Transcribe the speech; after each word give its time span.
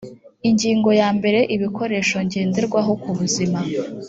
ingingo 0.49 0.89
ya 0.99 1.09
mbere 1.17 1.39
ibikoresho 1.55 2.15
ngenderwaho 2.25 2.91
kubuzima 3.01 3.59